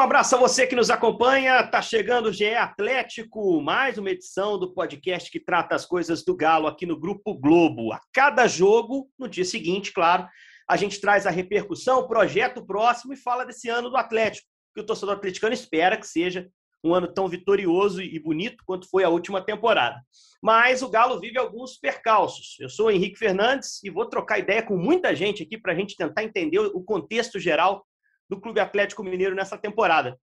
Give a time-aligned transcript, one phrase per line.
[0.00, 1.62] um abraço a você que nos acompanha.
[1.62, 6.34] Tá chegando o GE Atlético, mais uma edição do podcast que trata as coisas do
[6.34, 7.92] Galo aqui no Grupo Globo.
[7.92, 10.26] A cada jogo, no dia seguinte, claro,
[10.66, 14.80] a gente traz a repercussão, o projeto próximo e fala desse ano do Atlético, que
[14.80, 16.48] o torcedor atleticano espera que seja
[16.82, 20.00] um ano tão vitorioso e bonito quanto foi a última temporada.
[20.42, 22.56] Mas o Galo vive alguns percalços.
[22.58, 25.76] Eu sou o Henrique Fernandes e vou trocar ideia com muita gente aqui para a
[25.76, 27.84] gente tentar entender o contexto geral
[28.30, 30.16] do Clube Atlético Mineiro nessa temporada.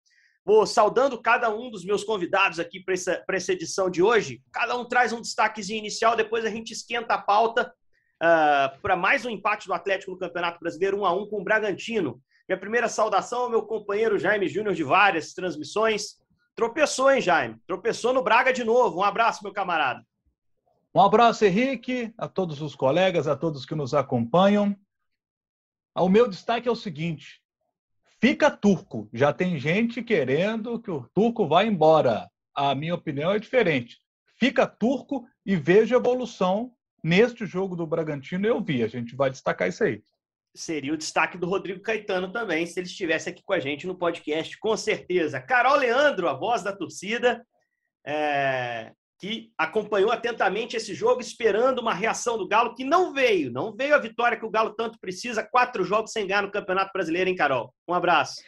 [0.44, 4.42] Vou saudando cada um dos meus convidados aqui para essa, essa edição de hoje.
[4.52, 7.72] Cada um traz um destaquezinho inicial, depois a gente esquenta a pauta
[8.22, 11.44] uh, para mais um empate do Atlético no Campeonato Brasileiro, 1 a 1 com o
[11.44, 12.20] Bragantino.
[12.46, 16.22] Minha primeira saudação ao meu companheiro Jaime Júnior de várias transmissões.
[16.54, 17.56] Tropeçou, hein, Jaime?
[17.66, 18.98] Tropeçou no Braga de novo.
[18.98, 20.04] Um abraço, meu camarada.
[20.94, 24.76] Um abraço, Henrique, a todos os colegas, a todos que nos acompanham.
[25.96, 27.42] O meu destaque é o seguinte:
[28.24, 29.06] fica turco.
[29.12, 32.26] Já tem gente querendo que o turco vá embora.
[32.54, 33.98] A minha opinião é diferente.
[34.40, 36.72] Fica turco e veja evolução
[37.02, 38.46] neste jogo do Bragantino.
[38.46, 40.02] Eu vi, a gente vai destacar isso aí
[40.56, 43.98] seria o destaque do Rodrigo Caetano também, se ele estivesse aqui com a gente no
[43.98, 45.40] podcast, com certeza.
[45.40, 47.44] Carol Leandro, a voz da torcida,
[48.06, 53.50] é, que acompanhou atentamente esse jogo, esperando uma reação do Galo, que não veio.
[53.50, 55.42] Não veio a vitória que o Galo tanto precisa.
[55.42, 57.72] Quatro jogos sem ganhar no Campeonato Brasileiro, hein, Carol?
[57.88, 58.42] Um abraço.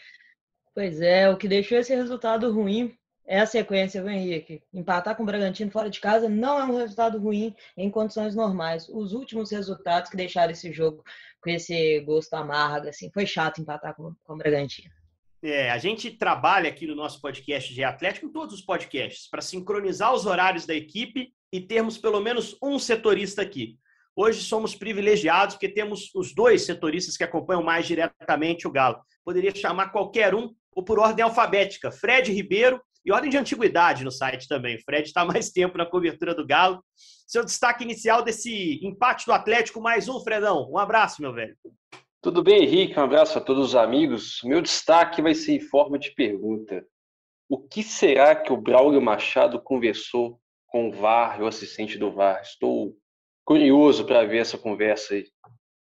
[0.74, 2.94] Pois é, o que deixou esse resultado ruim
[3.26, 4.62] é a sequência, viu, Henrique?
[4.72, 8.88] Empatar com o Bragantino fora de casa não é um resultado ruim em condições normais.
[8.88, 11.02] Os últimos resultados que deixaram esse jogo
[11.40, 14.90] com esse gosto amargo, assim, foi chato empatar com, com o Bragantino.
[15.42, 19.42] É, a gente trabalha aqui no nosso podcast de Atlético, em todos os podcasts, para
[19.42, 23.78] sincronizar os horários da equipe e termos pelo menos um setorista aqui.
[24.14, 28.98] Hoje somos privilegiados porque temos os dois setoristas que acompanham mais diretamente o Galo.
[29.22, 34.10] Poderia chamar qualquer um, ou por ordem alfabética, Fred Ribeiro e ordem de antiguidade no
[34.10, 34.76] site também.
[34.76, 36.82] O Fred está mais tempo na cobertura do Galo.
[37.26, 40.66] Seu destaque inicial desse empate do Atlético, mais um, Fredão.
[40.70, 41.54] Um abraço, meu velho.
[42.26, 42.98] Tudo bem, Henrique?
[42.98, 44.40] Um abraço a todos os amigos.
[44.42, 46.84] Meu destaque vai ser em forma de pergunta.
[47.48, 52.42] O que será que o Braulio Machado conversou com o VAR, o assistente do VAR?
[52.42, 52.96] Estou
[53.44, 55.24] curioso para ver essa conversa aí.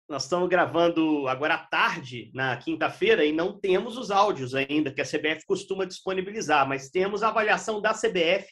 [0.09, 5.03] Nós estamos gravando agora à tarde, na quinta-feira, e não temos os áudios ainda que
[5.03, 8.49] a CBF costuma disponibilizar, mas temos a avaliação da CBF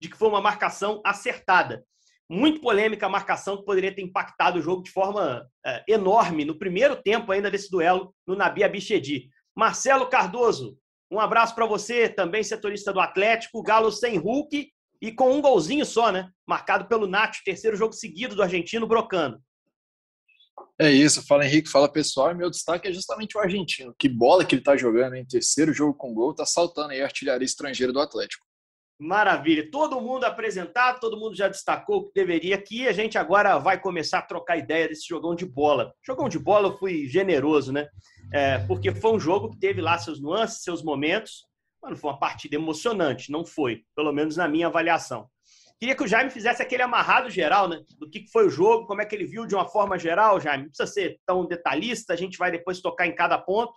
[0.00, 1.84] de que foi uma marcação acertada.
[2.30, 6.56] Muito polêmica a marcação que poderia ter impactado o jogo de forma uh, enorme no
[6.56, 9.28] primeiro tempo ainda desse duelo no Nabi Abichedi.
[9.52, 10.78] Marcelo Cardoso,
[11.10, 14.70] um abraço para você, também setorista do Atlético, Galo sem Hulk
[15.02, 16.30] e com um golzinho só, né?
[16.46, 19.42] Marcado pelo Nacho, terceiro jogo seguido do argentino brocando.
[20.78, 22.30] É isso, fala Henrique, fala pessoal.
[22.30, 23.92] E meu destaque é justamente o argentino.
[23.98, 27.06] Que bola que ele tá jogando, em terceiro jogo com gol, tá saltando aí a
[27.06, 28.46] artilharia estrangeira do Atlético.
[29.00, 29.66] Maravilha.
[29.70, 32.86] Todo mundo apresentado, todo mundo já destacou o que deveria aqui.
[32.86, 35.94] A gente agora vai começar a trocar ideia desse jogão de bola.
[36.06, 37.88] Jogão de bola eu fui generoso, né?
[38.30, 41.46] É, porque foi um jogo que teve lá seus nuances, seus momentos.
[41.82, 45.26] Mas não foi uma partida emocionante, não foi, pelo menos na minha avaliação.
[45.78, 47.80] Queria que o Jaime fizesse aquele amarrado geral, né?
[47.98, 50.64] Do que foi o jogo, como é que ele viu de uma forma geral, Jaime.
[50.64, 53.72] Não precisa ser tão detalhista, a gente vai depois tocar em cada ponto.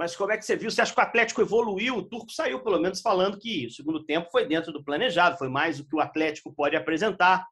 [0.00, 0.70] Mas como é que você viu?
[0.70, 1.98] Você acha que o Atlético evoluiu?
[1.98, 5.50] O Turco saiu, pelo menos, falando que o segundo tempo foi dentro do planejado, foi
[5.50, 7.46] mais do que o Atlético pode apresentar.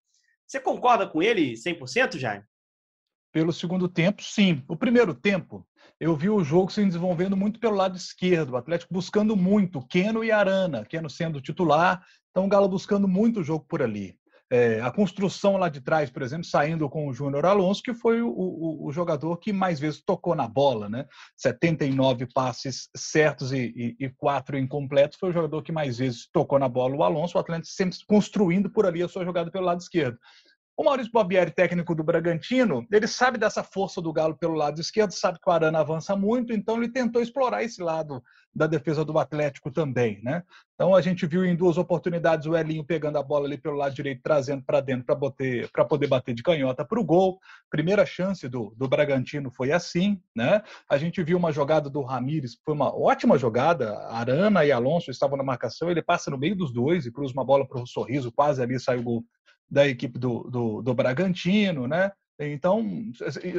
[0.46, 2.42] Você concorda com ele 100%, Jaime?
[3.30, 4.64] Pelo segundo tempo, sim.
[4.66, 5.68] O primeiro tempo,
[6.00, 10.24] eu vi o jogo se desenvolvendo muito pelo lado esquerdo, o Atlético buscando muito, Keno
[10.24, 14.16] e Arana, Keno sendo titular, então o Galo buscando muito o jogo por ali.
[14.50, 18.22] É, a construção lá de trás, por exemplo, saindo com o Júnior Alonso, que foi
[18.22, 21.06] o, o, o, jogador que mais vezes tocou na bola, né?
[21.36, 26.58] 79 passes certos e, e, e quatro incompletos, foi o jogador que mais vezes tocou
[26.58, 29.80] na bola, o Alonso, o Atlético sempre construindo por ali a sua jogada pelo lado
[29.80, 30.18] esquerdo.
[30.80, 35.10] O Maurício Bobieri, técnico do Bragantino, ele sabe dessa força do Galo pelo lado esquerdo,
[35.10, 38.22] sabe que o Arana avança muito, então ele tentou explorar esse lado
[38.54, 40.44] da defesa do Atlético também, né?
[40.76, 43.92] Então a gente viu em duas oportunidades o Elinho pegando a bola ali pelo lado
[43.92, 47.40] direito, trazendo para dentro para poder bater de canhota para o gol.
[47.68, 50.62] Primeira chance do, do Bragantino foi assim, né?
[50.88, 53.98] A gente viu uma jogada do Ramires, foi uma ótima jogada.
[54.10, 57.44] Arana e Alonso estavam na marcação, ele passa no meio dos dois e cruza uma
[57.44, 59.24] bola para o sorriso, quase ali sai o gol
[59.70, 62.12] da equipe do, do, do Bragantino, né?
[62.40, 63.10] Então,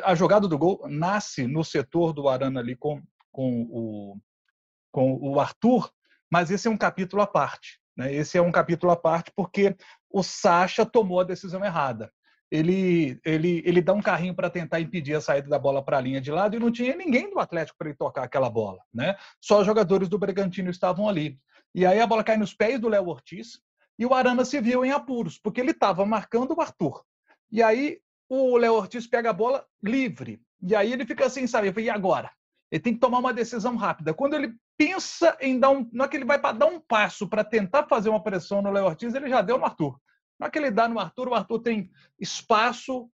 [0.03, 4.17] a jogada do gol nasce no setor do Arana ali com, com, o,
[4.91, 5.91] com o Arthur,
[6.31, 7.79] mas esse é um capítulo à parte.
[7.97, 8.13] Né?
[8.13, 9.75] Esse é um capítulo à parte porque
[10.09, 12.09] o Sacha tomou a decisão errada.
[12.49, 16.01] ele, ele, ele dá um carrinho para tentar impedir a saída da bola para a
[16.01, 19.17] linha de lado e não tinha ninguém do Atlético para ele tocar aquela bola, né?
[19.41, 21.37] Só os jogadores do Bragantino estavam ali.
[21.75, 23.59] E aí a bola cai nos pés do Léo Ortiz
[23.99, 27.03] e o Arana se viu em apuros, porque ele estava marcando o Arthur.
[27.51, 27.99] E aí
[28.29, 30.41] o Léo Ortiz pega a bola livre.
[30.61, 31.73] E aí ele fica assim, sabe?
[31.81, 32.31] E agora?
[32.71, 34.13] Ele tem que tomar uma decisão rápida.
[34.13, 35.89] Quando ele pensa em dar um.
[35.91, 38.71] Não é que ele vai para dar um passo para tentar fazer uma pressão no
[38.71, 39.99] Léo Ortiz, ele já deu no Arthur.
[40.39, 43.09] Não é que ele dá no Arthur, o Arthur tem espaço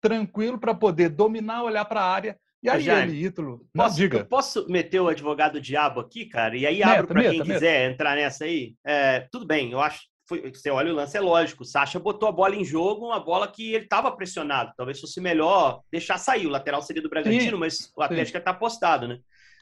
[0.00, 2.40] tranquilo para poder dominar, olhar para a área.
[2.62, 4.24] E aí Jaime, ele, Ítalo, posso, diga.
[4.24, 6.56] posso meter o advogado diabo aqui, cara?
[6.56, 7.92] E aí abro para quem meta, quiser meta.
[7.92, 8.74] entrar nessa aí.
[8.84, 11.64] É, tudo bem, eu acho foi, você olha o lance, é lógico.
[11.64, 14.72] O Sacha botou a bola em jogo, uma bola que ele estava pressionado.
[14.76, 16.46] Talvez fosse melhor deixar sair.
[16.46, 19.18] O lateral seria do Bragantino, sim, mas o Atlético está apostado, né?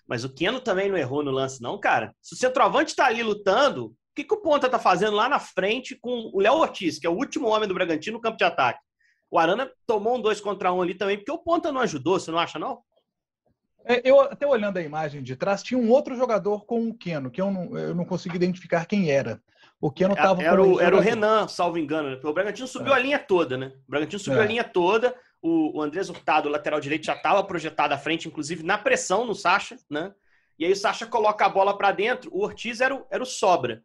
[0.06, 2.14] Mas o Keno também não errou no lance, não, cara.
[2.20, 5.38] Se o centroavante está ali lutando, o que, que o Ponta tá fazendo lá na
[5.38, 8.44] frente com o Léo Ortiz, que é o último homem do Bragantino no campo de
[8.44, 8.80] ataque?
[9.30, 12.30] O Arana tomou um dois contra um ali também, porque o Ponta não ajudou, você
[12.30, 12.82] não acha, não?
[13.86, 17.30] É, eu até olhando a imagem de trás, tinha um outro jogador com o Keno,
[17.30, 19.40] que eu não, eu não consegui identificar quem era.
[19.80, 20.42] O Keno estava.
[20.42, 22.10] É, era, o, era o Renan, salvo engano.
[22.10, 22.20] Né?
[22.22, 22.96] O Bragantino subiu é.
[22.96, 23.72] a linha toda, né?
[23.86, 24.44] O Bragantino subiu é.
[24.44, 25.14] a linha toda.
[25.40, 29.34] O, o Andrés Hurtado, lateral direito, já estava projetado à frente, inclusive na pressão no
[29.34, 30.12] Sacha, né?
[30.58, 32.28] E aí o Sacha coloca a bola para dentro.
[32.34, 33.84] O Ortiz era o, era o Sobra.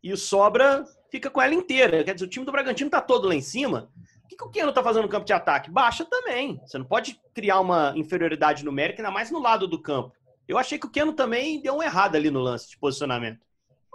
[0.00, 2.04] E o Sobra fica com ela inteira.
[2.04, 3.90] Quer dizer, o time do Bragantino tá todo lá em cima.
[4.24, 5.70] O que, que o Keno tá fazendo no campo de ataque?
[5.70, 6.60] Baixa também.
[6.64, 10.12] Você não pode criar uma inferioridade numérica, ainda mais no lado do campo.
[10.46, 13.40] Eu achei que o Keno também deu um errado ali no lance de posicionamento.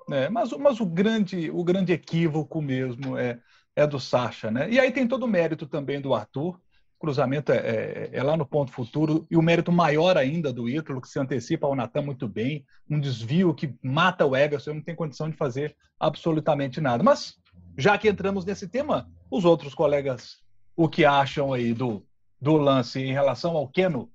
[0.10, 3.40] É, mas, mas o, grande, o grande equívoco mesmo é,
[3.76, 4.70] é do Sacha, né?
[4.70, 6.60] E aí tem todo o mérito também do Arthur.
[6.96, 9.28] O cruzamento é, é, é, lá no ponto futuro.
[9.30, 12.66] E o mérito maior ainda do Ítalo, que se antecipa ao Natan muito bem.
[12.90, 17.04] Um desvio que mata o Everson, não tem condição de fazer absolutamente nada.
[17.04, 17.38] Mas,
[17.78, 20.42] já que entramos nesse tema, os outros colegas,
[20.76, 22.04] o que acham aí do,
[22.42, 24.10] do lance em relação ao Keno?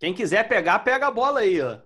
[0.00, 1.78] Quem quiser pegar, pega a bola aí, ó.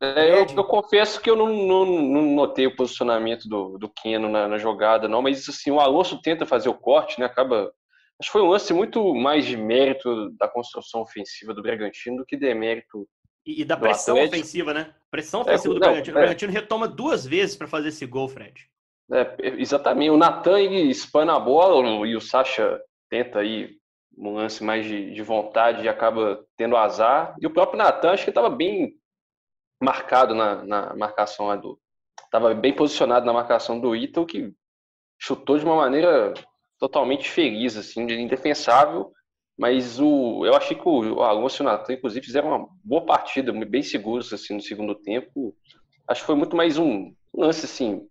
[0.00, 4.28] É, eu, eu, confesso que eu não, não, não, notei o posicionamento do, do Keno
[4.28, 7.26] na, na, jogada, não, mas assim, o Alonso tenta fazer o corte, né?
[7.26, 7.72] Acaba.
[8.20, 12.26] Acho que foi um lance muito mais de mérito da construção ofensiva do Bragantino do
[12.26, 13.08] que demérito.
[13.44, 14.36] E, e da pressão Atlético.
[14.36, 14.94] ofensiva, né?
[15.10, 16.16] Pressão é, ofensiva é, do não, Bragantino.
[16.16, 18.68] O Bragantino retoma duas vezes para fazer esse gol, Fred.
[19.12, 20.10] É, exatamente.
[20.10, 23.78] O Natan espana a bola e o Sacha tenta aí
[24.16, 27.34] um lance mais de, de vontade e acaba tendo azar.
[27.40, 28.94] E o próprio Natan, acho que estava bem
[29.80, 31.78] marcado na, na marcação do.
[32.24, 34.52] Estava bem posicionado na marcação do Ítalo, que
[35.18, 36.34] chutou de uma maneira
[36.78, 39.12] totalmente feliz, assim, indefensável.
[39.58, 43.52] Mas o, eu achei que o Alonso e o Natan, inclusive, fizeram uma boa partida,
[43.52, 45.54] bem seguros assim, no segundo tempo.
[46.06, 48.06] Acho que foi muito mais um lance assim,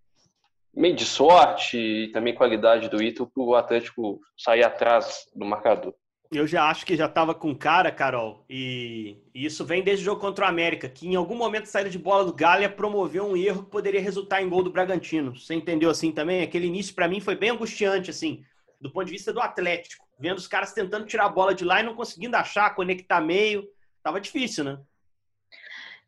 [0.74, 5.96] meio de sorte e também qualidade do Ítalo para o Atlético sair atrás do marcador.
[6.32, 10.20] Eu já acho que já estava com cara, Carol, e, isso vem desde o jogo
[10.20, 13.38] contra o América, que em algum momento a saída de bola do Galha promoveu um
[13.38, 15.36] erro que poderia resultar em gol do Bragantino.
[15.36, 16.42] Você entendeu assim também?
[16.42, 18.44] Aquele início para mim foi bem angustiante, assim,
[18.80, 21.80] do ponto de vista do Atlético, vendo os caras tentando tirar a bola de lá
[21.80, 23.66] e não conseguindo achar, conectar meio,
[24.04, 24.80] tava difícil, né?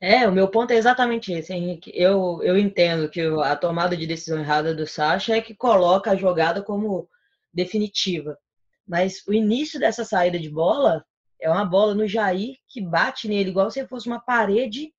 [0.01, 1.91] É, o meu ponto é exatamente esse, Henrique.
[1.93, 6.15] Eu, eu entendo que a tomada de decisão errada do Sacha é que coloca a
[6.15, 7.09] jogada como
[7.53, 8.37] definitiva.
[8.89, 11.05] Mas o início dessa saída de bola
[11.39, 14.91] é uma bola no Jair que bate nele igual se fosse uma parede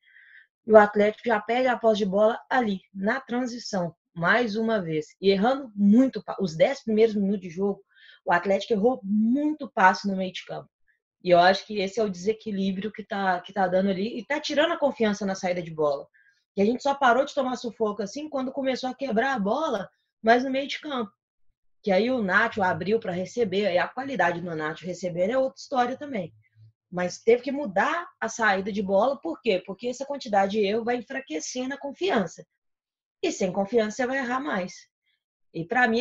[0.64, 5.06] e o Atlético já perde a posse de bola ali, na transição, mais uma vez.
[5.20, 6.22] E errando muito.
[6.38, 7.82] Os 10 primeiros minutos de jogo,
[8.24, 10.70] o Atlético errou muito passe no meio de campo.
[11.24, 14.24] E eu acho que esse é o desequilíbrio que tá, que tá dando ali e
[14.24, 16.06] tá tirando a confiança na saída de bola.
[16.56, 19.90] E a gente só parou de tomar sufoco assim quando começou a quebrar a bola,
[20.22, 21.10] mas no meio de campo
[21.82, 25.60] que aí o Nacho abriu para receber, e a qualidade do Nacho receber é outra
[25.60, 26.32] história também.
[26.90, 29.62] Mas teve que mudar a saída de bola, por quê?
[29.64, 32.44] Porque essa quantidade de erro vai enfraquecendo a confiança.
[33.22, 34.72] E sem confiança você vai errar mais.
[35.52, 36.00] E para mim,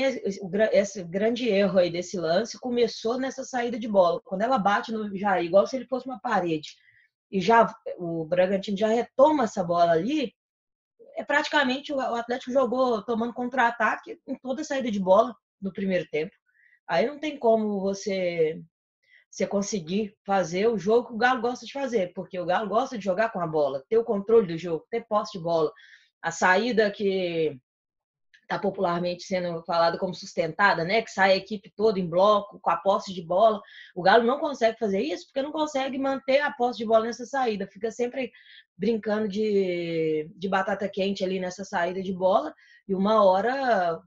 [0.71, 4.21] esse grande erro aí desse lance começou nessa saída de bola.
[4.24, 6.75] Quando ela bate no Jair, igual se ele fosse uma parede,
[7.31, 10.33] e já o Bragantino já retoma essa bola ali,
[11.15, 16.08] é praticamente o Atlético jogou tomando contra-ataque em toda a saída de bola no primeiro
[16.10, 16.36] tempo.
[16.88, 18.62] Aí não tem como você
[19.32, 22.98] você conseguir fazer o jogo que o Galo gosta de fazer, porque o Galo gosta
[22.98, 25.72] de jogar com a bola, ter o controle do jogo, ter posse de bola.
[26.22, 27.56] A saída que
[28.50, 31.04] está popularmente sendo falada como sustentada, né?
[31.04, 33.62] Que sai a equipe toda em bloco, com a posse de bola.
[33.96, 37.28] O Galo não consegue fazer isso porque não consegue manter a posse de bola nessa
[37.28, 37.68] saída.
[37.68, 38.32] Fica sempre
[38.75, 42.51] brincando de, de batata quente ali nessa saída de bola.
[42.88, 44.01] E uma hora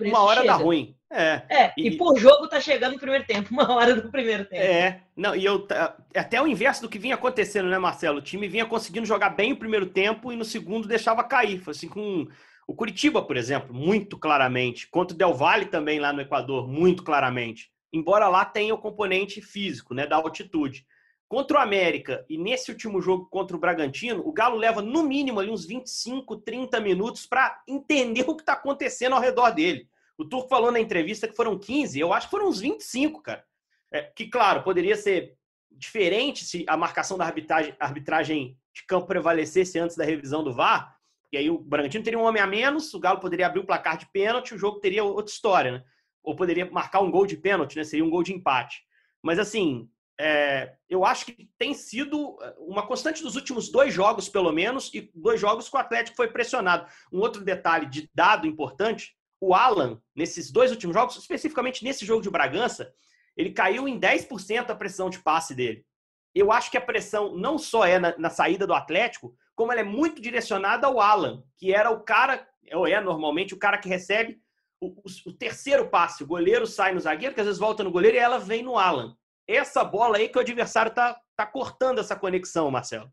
[0.00, 0.52] uma hora chega.
[0.52, 0.96] dá ruim.
[1.10, 1.42] É.
[1.48, 4.62] É, e, e por jogo tá chegando o primeiro tempo, uma hora do primeiro tempo.
[4.62, 5.66] É, não, e eu
[6.14, 8.18] é até o inverso do que vinha acontecendo, né, Marcelo?
[8.18, 11.60] O time vinha conseguindo jogar bem o primeiro tempo e no segundo deixava cair.
[11.60, 12.26] Foi assim com
[12.66, 14.88] o Curitiba, por exemplo, muito claramente.
[14.88, 17.70] Contra o Del Valle também lá no Equador, muito claramente.
[17.92, 20.86] Embora lá tenha o componente físico, né, da altitude.
[21.32, 25.40] Contra o América e nesse último jogo contra o Bragantino, o Galo leva no mínimo
[25.40, 29.88] ali uns 25, 30 minutos para entender o que está acontecendo ao redor dele.
[30.18, 33.42] O Turco falou na entrevista que foram 15, eu acho que foram uns 25, cara.
[33.90, 35.34] É, que, claro, poderia ser
[35.70, 40.98] diferente se a marcação da arbitragem, arbitragem de campo prevalecesse antes da revisão do VAR.
[41.32, 43.96] E aí o Bragantino teria um homem a menos, o Galo poderia abrir o placar
[43.96, 45.84] de pênalti, o jogo teria outra história, né?
[46.22, 47.84] Ou poderia marcar um gol de pênalti, né?
[47.84, 48.82] Seria um gol de empate.
[49.22, 49.88] Mas assim,
[50.20, 54.90] é, eu acho que tem sido é, uma constante dos últimos dois jogos, pelo menos,
[54.94, 56.86] e dois jogos que o Atlético foi pressionado.
[57.12, 62.22] Um outro detalhe de dado importante o Alan, nesses dois últimos jogos, especificamente nesse jogo
[62.22, 62.94] de Bragança,
[63.36, 65.84] ele caiu em 10% a pressão de passe dele.
[66.32, 69.80] Eu acho que a pressão não só é na, na, saída do Atlético, como ela
[69.80, 73.88] é muito direcionada ao Alan, que era o cara, ou é normalmente o cara que
[73.88, 74.40] recebe
[74.80, 76.22] o, o, o terceiro passe.
[76.22, 78.78] O goleiro sai no zagueiro, que às vezes volta no goleiro, e ela vem no
[78.78, 79.16] Alan.
[79.48, 83.12] Essa bola aí que o adversário tá, tá cortando essa conexão, Marcelo.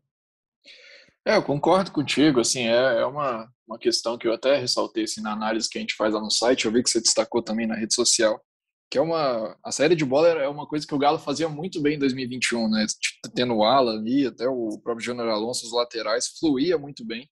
[1.26, 5.20] É, eu concordo contigo, assim, é, é uma, uma questão que eu até ressaltei assim,
[5.20, 7.66] na análise que a gente faz lá no site, eu vi que você destacou também
[7.66, 8.40] na rede social,
[8.90, 11.80] que é uma a saída de bola é uma coisa que o Galo fazia muito
[11.80, 12.86] bem em 2021, né?
[13.34, 17.30] Tendo o Alan ali, até o próprio Júnior Alonso, os laterais, fluía muito bem.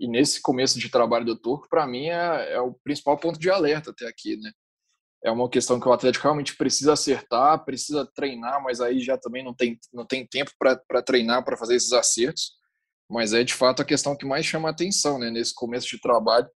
[0.00, 3.48] E nesse começo de trabalho do Turco, para mim é, é, o principal ponto de
[3.48, 4.50] alerta até aqui, né?
[5.24, 9.42] É uma questão que o Atlético realmente precisa acertar, precisa treinar, mas aí já também
[9.42, 12.52] não tem, não tem tempo para treinar, para fazer esses acertos.
[13.10, 16.00] Mas é de fato a questão que mais chama a atenção né, nesse começo de
[16.00, 16.48] trabalho,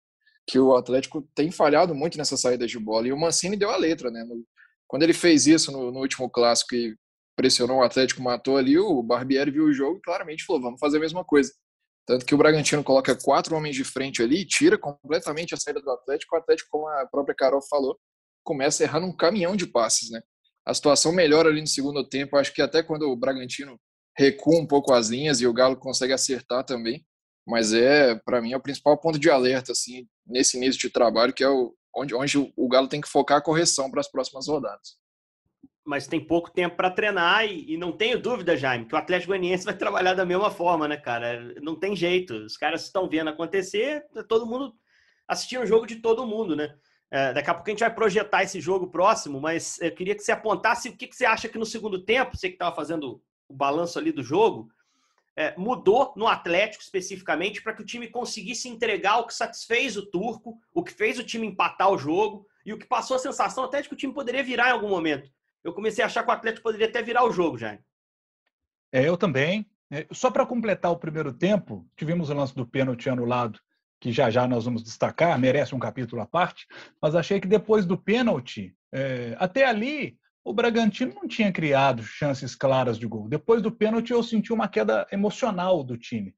[0.46, 3.06] que o Atlético tem falhado muito nessa saída de bola.
[3.06, 4.10] E o Mancini deu a letra.
[4.10, 4.24] Né?
[4.24, 4.44] No,
[4.86, 6.96] quando ele fez isso no, no, último clássico e
[7.36, 10.96] pressionou o Atlético, matou ali, o Barbieri viu o jogo e claramente falou: vamos fazer
[10.96, 11.52] a mesma coisa.
[12.06, 15.90] Tanto que o Bragantino coloca quatro homens de frente ali, tira completamente a saída do
[15.90, 16.34] Atlético.
[16.34, 17.98] O Atlético, como a própria Carol falou,
[18.48, 20.10] começa a errar num caminhão de passes.
[20.10, 20.22] Né?
[20.64, 22.38] A situação melhora ali no segundo tempo.
[22.38, 23.78] Acho que até quando o Bragantino
[24.16, 27.04] recua um pouco as linhas e o Galo consegue acertar também.
[27.46, 31.34] Mas é, para mim, é o principal ponto de alerta assim nesse início de trabalho,
[31.34, 34.48] que é o, onde, onde o Galo tem que focar a correção para as próximas
[34.48, 34.96] rodadas.
[35.86, 39.28] Mas tem pouco tempo para treinar e, e, não tenho dúvida, Jaime, que o Atlético
[39.28, 41.54] Goianiense vai trabalhar da mesma forma, né, cara?
[41.62, 42.34] Não tem jeito.
[42.34, 44.74] Os caras estão vendo acontecer, tá todo mundo
[45.26, 46.74] assistindo o jogo de todo mundo, né?
[47.10, 50.22] É, daqui a pouco a gente vai projetar esse jogo próximo, mas eu queria que
[50.22, 53.22] você apontasse o que, que você acha que no segundo tempo, você que estava fazendo
[53.48, 54.70] o balanço ali do jogo,
[55.34, 60.04] é, mudou no Atlético especificamente para que o time conseguisse entregar o que satisfez o
[60.04, 63.64] Turco, o que fez o time empatar o jogo e o que passou a sensação
[63.64, 65.30] até de que o time poderia virar em algum momento.
[65.62, 67.78] Eu comecei a achar que o Atlético poderia até virar o jogo, já.
[68.92, 69.64] É, eu também.
[69.90, 73.58] É, só para completar o primeiro tempo, tivemos o lance do pênalti anulado,
[74.00, 76.66] que já já nós vamos destacar, merece um capítulo à parte,
[77.00, 82.54] mas achei que depois do pênalti, é, até ali, o Bragantino não tinha criado chances
[82.54, 83.28] claras de gol.
[83.28, 86.34] Depois do pênalti, eu senti uma queda emocional do time.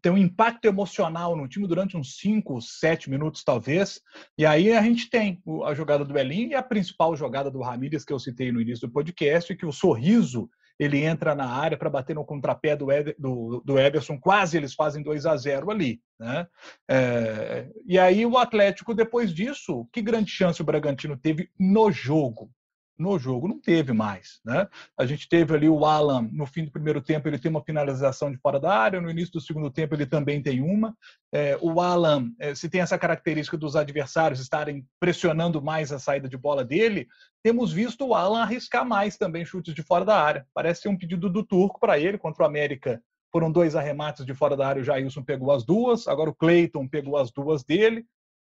[0.00, 4.00] Tem um impacto emocional no time durante uns 5, 7 minutos, talvez.
[4.38, 8.02] E aí a gente tem a jogada do Elinho e a principal jogada do Ramírez,
[8.02, 11.90] que eu citei no início do podcast, que o sorriso ele entra na área para
[11.90, 12.86] bater no contrapé do,
[13.18, 16.00] do, do Everson, quase eles fazem 2 a 0 ali.
[16.18, 16.46] Né?
[16.88, 22.50] É, e aí o Atlético, depois disso, que grande chance o Bragantino teve no jogo?
[22.98, 23.48] No jogo.
[23.48, 24.40] Não teve mais.
[24.44, 24.66] Né?
[24.98, 28.30] A gente teve ali o Alan, no fim do primeiro tempo, ele tem uma finalização
[28.30, 30.96] de fora da área, no início do segundo tempo, ele também tem uma.
[31.32, 36.28] É, o Alan, é, se tem essa característica dos adversários estarem pressionando mais a saída
[36.28, 37.06] de bola dele,
[37.42, 40.46] temos visto o Alan arriscar mais também chutes de fora da área.
[40.52, 43.00] Parece ser um pedido do Turco para ele contra o América.
[43.30, 46.88] Foram dois arremates de fora da área, o Jailson pegou as duas, agora o Cleiton
[46.88, 48.06] pegou as duas dele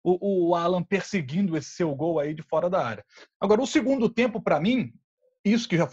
[0.07, 3.05] o, o Alan perseguindo esse seu gol aí de fora da área.
[3.41, 4.93] Agora, o segundo tempo, para mim,
[5.45, 5.89] isso que já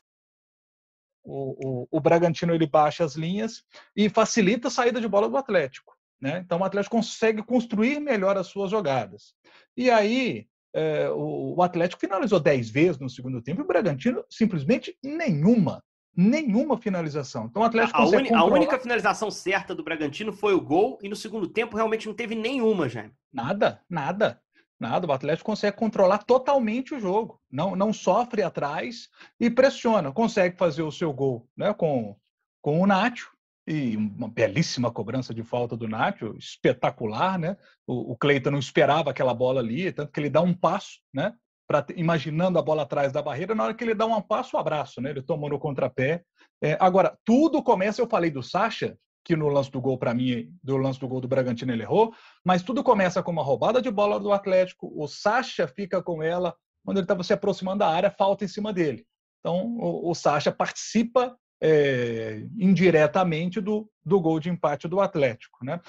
[1.25, 3.63] o, o, o, Bragantino ele baixa as linhas
[3.95, 5.97] e facilita a saída de bola do Atlético.
[6.21, 6.39] Né?
[6.45, 9.33] Então o Atlético consegue construir melhor as suas jogadas.
[9.75, 14.23] E aí é, o, o, Atlético finalizou 10 vezes no segundo tempo e o Bragantino
[14.29, 15.83] simplesmente nenhuma
[16.15, 17.45] nenhuma finalização.
[17.45, 18.39] Então o Atlético a, controlar...
[18.39, 22.13] a única finalização certa do Bragantino foi o gol e no segundo tempo realmente não
[22.13, 23.09] teve nenhuma, já.
[23.31, 24.39] Nada, nada.
[24.79, 29.07] Nada, o Atlético consegue controlar totalmente o jogo, não, não sofre atrás
[29.39, 32.17] e pressiona, consegue fazer o seu gol né, com,
[32.61, 33.33] com o Nacho,
[33.65, 37.55] e uma belíssima cobrança de falta do Nacho, espetacular, né?
[37.87, 41.33] O, o Cleiton não esperava aquela bola ali, tanto que ele dá um passo, né?
[41.81, 44.59] Pra, imaginando a bola atrás da barreira, na hora que ele dá um passo, o
[44.59, 45.09] abraço, né?
[45.09, 46.21] Ele tomou no contrapé.
[46.61, 50.53] É, agora, tudo começa, eu falei do Sacha, que no lance do gol, para mim,
[50.61, 52.13] do lance do gol do Bragantino ele errou,
[52.45, 56.53] mas tudo começa com uma roubada de bola do Atlético, o Sacha fica com ela,
[56.85, 59.05] quando ele estava se aproximando da área, falta em cima dele.
[59.39, 65.63] Então, o, o Sacha participa é, indiretamente do, do gol de empate do Atlético.
[65.63, 65.79] Né?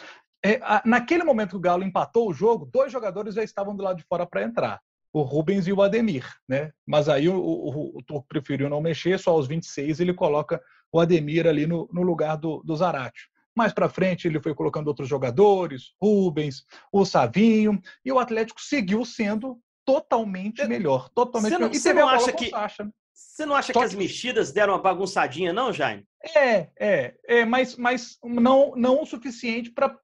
[0.45, 3.83] É, a, naquele momento que o Galo empatou o jogo, dois jogadores já estavam do
[3.83, 4.81] lado de fora para entrar,
[5.15, 6.27] o Rubens e o Ademir.
[6.49, 6.73] Né?
[6.85, 10.61] Mas aí o, o, o Turco preferiu não mexer, só aos 26 ele coloca
[10.93, 13.31] o Ademir ali no, no lugar do, do Zarate.
[13.57, 19.05] Mais para frente, ele foi colocando outros jogadores, Rubens, o Savinho, e o Atlético seguiu
[19.05, 21.09] sendo totalmente melhor.
[21.11, 21.75] Totalmente você não, melhor.
[21.77, 22.91] E você teve não acha que, Sacha, né?
[23.15, 26.05] Você não acha Só que as mexidas deram uma bagunçadinha, não, Jaime?
[26.37, 29.97] É, é, é mas, mas não, não o suficiente para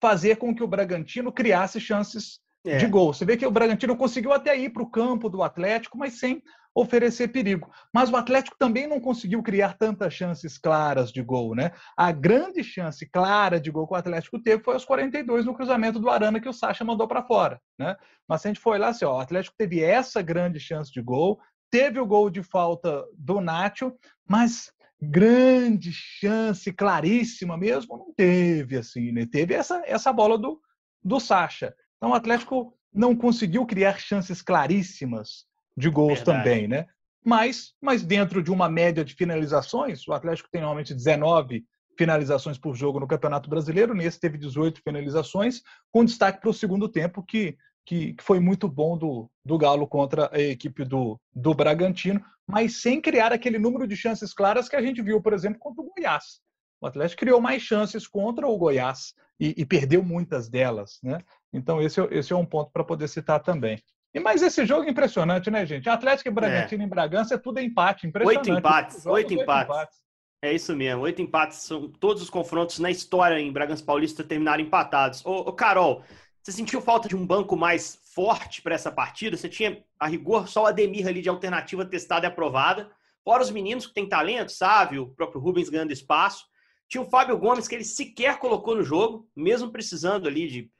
[0.00, 2.78] fazer com que o Bragantino criasse chances É.
[2.78, 3.12] de gol.
[3.12, 6.42] Você vê que o Bragantino conseguiu até ir para o campo do Atlético, mas sem
[6.76, 7.70] oferecer perigo.
[7.92, 11.72] Mas o Atlético também não conseguiu criar tantas chances claras de gol, né?
[11.96, 15.98] A grande chance clara de gol que o Atlético teve foi aos 42 no cruzamento
[15.98, 17.96] do Arana que o Sacha mandou para fora, né?
[18.28, 21.40] Mas a gente for olhar assim, ó, o Atlético teve essa grande chance de gol,
[21.70, 23.94] teve o gol de falta do Nacho,
[24.28, 24.70] mas
[25.00, 29.26] grande chance claríssima mesmo não teve assim, né?
[29.30, 30.60] Teve essa essa bola do
[31.02, 31.72] do Sacha.
[31.96, 36.38] Então o Atlético não conseguiu criar chances claríssimas de gols Verdade.
[36.38, 36.86] também, né?
[37.24, 41.64] Mas, mas dentro de uma média de finalizações, o Atlético tem normalmente 19
[41.98, 46.88] finalizações por jogo no Campeonato Brasileiro, nesse teve 18 finalizações, com destaque para o segundo
[46.88, 51.54] tempo, que, que, que foi muito bom do, do Galo contra a equipe do, do
[51.54, 55.58] Bragantino, mas sem criar aquele número de chances claras que a gente viu, por exemplo,
[55.58, 56.40] contra o Goiás.
[56.80, 61.18] O Atlético criou mais chances contra o Goiás e, e perdeu muitas delas, né?
[61.52, 63.82] Então esse, é- esse é um ponto para poder citar também.
[64.14, 65.88] E mas esse jogo é impressionante, né, gente?
[65.88, 68.50] Atlético e Bragantino em Bragança é tudo empate, impressionante.
[68.50, 69.98] Oito empates, Jogos, oito empates.
[70.42, 74.62] É isso mesmo, oito empates são todos os confrontos na história em Bragança Paulista terminaram
[74.62, 75.24] empatados.
[75.24, 76.02] Ô, ô, Carol,
[76.42, 79.36] você sentiu falta de um banco mais forte para essa partida?
[79.36, 82.90] Você tinha, a rigor, só o Ademir ali de alternativa testada e aprovada.
[83.24, 84.98] Fora os meninos que têm talento, sabe?
[84.98, 86.46] O próprio Rubens ganhando espaço.
[86.88, 90.70] Tinha o Fábio Gomes, que ele sequer colocou no jogo, mesmo precisando ali de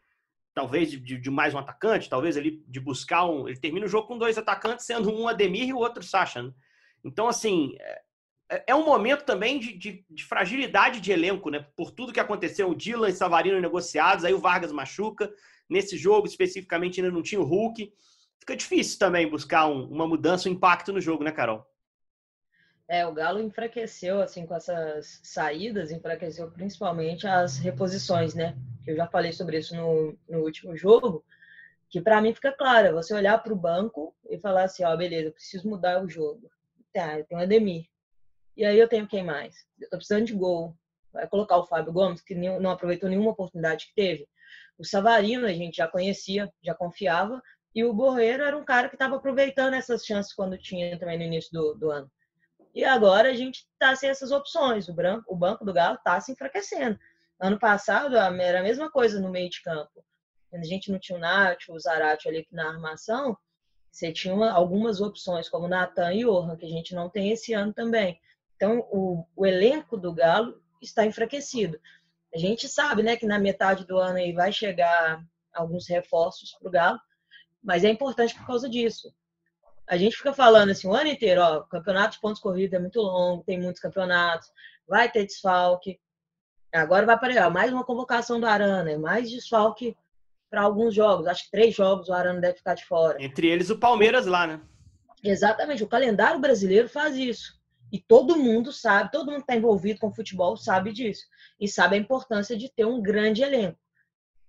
[0.57, 3.47] talvez de, de- mais um atacante, talvez ali de buscar um.
[3.47, 6.43] Ele termina o jogo com dois atacantes, sendo um Ademir e o outro Sacha.
[6.43, 6.51] né?
[7.05, 7.77] Então, assim,
[8.51, 11.67] é, é um momento também de, de- de fragilidade de elenco, né?
[11.77, 15.31] Por tudo que aconteceu, o Dylan e Savarino negociados, aí o Vargas machuca.
[15.69, 17.93] Nesse jogo, especificamente, ainda não tinha o Hulk.
[18.41, 21.67] Fica difícil também buscar um- uma mudança, um impacto no jogo, né, Carol?
[22.89, 28.57] É, o Galo enfraqueceu, assim, com essas saídas, enfraqueceu principalmente as reposições, né?
[28.85, 31.25] Que eu já falei sobre isso no, no último jogo,
[31.89, 34.97] que para mim fica claro, é você olhar para o banco e falar assim, ó,
[34.97, 36.49] beleza, eu preciso mudar o jogo.
[36.93, 37.87] Tá, eu tenho o Ademir.
[38.57, 39.67] E aí eu tenho quem mais?
[39.81, 40.77] Eu tô precisando de gol.
[41.13, 44.29] Vai colocar o Fábio Gomes, que não aproveitou nenhuma oportunidade que teve.
[44.79, 47.43] O Savarino a gente já conhecia, já confiava,
[47.75, 51.25] e o Borreiro era um cara que estava aproveitando essas chances quando tinha também no
[51.25, 52.11] início do, do ano.
[52.77, 54.87] E agora a gente está sem essas opções.
[54.87, 56.99] O, branco, o banco do Galo está se enfraquecendo.
[57.41, 60.05] Ano passado era a mesma coisa no meio de campo.
[60.53, 63.35] A gente não tinha o Nath, o Zarate ali na armação,
[63.91, 67.55] você tinha uma- algumas opções, como Natan e Orhan, que a gente não tem esse
[67.55, 68.21] ano também.
[68.57, 71.81] Então, o, o elenco do Galo está enfraquecido.
[72.35, 76.69] A gente sabe né, que na metade do ano aí vai chegar alguns reforços para
[76.69, 77.01] o Galo,
[77.65, 79.15] mas é importante por causa disso
[79.89, 82.79] a gente fica falando assim o ano inteiro, ó, o campeonato de pontos corridos é
[82.79, 84.51] muito longo, tem muitos campeonatos,
[84.87, 85.99] vai ter desfalque.
[86.73, 89.97] Agora vai aparecer mais uma convocação do Arana, é mais desfalque
[90.51, 91.27] para alguns jogos.
[91.27, 93.23] Acho que três jogos o Arana deve ficar de fora.
[93.23, 94.61] Entre eles o Palmeiras lá, né?
[95.23, 97.57] Exatamente, o calendário brasileiro faz isso.
[97.93, 101.25] E todo mundo sabe, todo mundo que está envolvido com futebol sabe disso.
[101.59, 103.79] E sabe a importância de ter um grande elenco.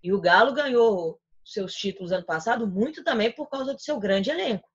[0.04, 4.30] E o Galo ganhou seus títulos ano passado muito também por causa do seu grande
[4.30, 4.67] elenco,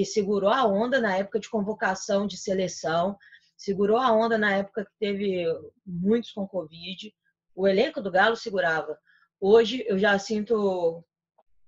[0.00, 3.18] que segurou a onda na época de convocação de seleção,
[3.54, 5.44] segurou a onda na época que teve
[5.84, 7.14] muitos com Covid.
[7.54, 8.98] O elenco do Galo segurava.
[9.38, 11.04] Hoje eu já sinto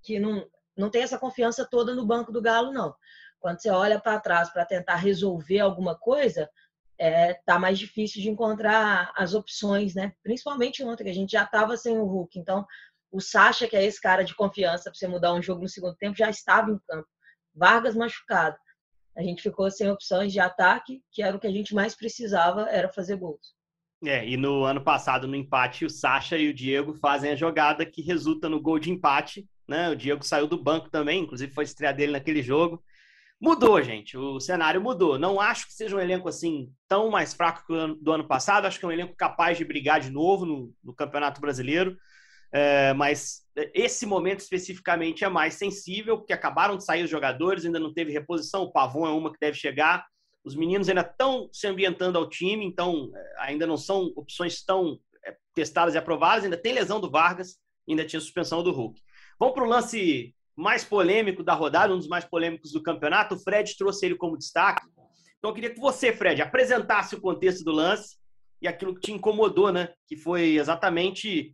[0.01, 2.95] que não, não tem essa confiança toda no banco do Galo, não.
[3.39, 6.49] Quando você olha para trás para tentar resolver alguma coisa,
[6.97, 10.11] é, tá mais difícil de encontrar as opções, né?
[10.23, 12.39] Principalmente ontem, que a gente já estava sem o Hulk.
[12.39, 12.65] Então,
[13.11, 15.95] o Sacha, que é esse cara de confiança para você mudar um jogo no segundo
[15.97, 17.07] tempo, já estava em campo.
[17.53, 18.57] Vargas machucado.
[19.15, 22.67] A gente ficou sem opções de ataque, que era o que a gente mais precisava,
[22.69, 23.53] era fazer gols.
[24.05, 27.85] É, e no ano passado, no empate, o Sacha e o Diego fazem a jogada
[27.85, 29.47] que resulta no gol de empate.
[29.67, 29.89] Né?
[29.89, 32.83] O Diego saiu do banco também, inclusive foi estreia dele naquele jogo.
[33.39, 34.17] Mudou, gente.
[34.17, 35.19] O cenário mudou.
[35.19, 38.65] Não acho que seja um elenco assim tão mais fraco que o do ano passado.
[38.65, 41.97] Acho que é um elenco capaz de brigar de novo no, no Campeonato Brasileiro.
[42.53, 47.79] É, mas esse momento especificamente é mais sensível, porque acabaram de sair os jogadores, ainda
[47.79, 48.63] não teve reposição.
[48.63, 50.05] O Pavon é uma que deve chegar.
[50.43, 54.99] Os meninos ainda estão se ambientando ao time, então é, ainda não são opções tão
[55.23, 56.43] é, testadas e aprovadas.
[56.43, 58.99] Ainda tem lesão do Vargas, ainda tinha suspensão do Hulk.
[59.39, 63.35] Vamos para o lance mais polêmico da rodada, um dos mais polêmicos do campeonato.
[63.35, 64.85] O Fred trouxe ele como destaque.
[65.37, 68.17] Então eu queria que você, Fred, apresentasse o contexto do lance
[68.61, 69.89] e aquilo que te incomodou, né?
[70.07, 71.53] Que foi exatamente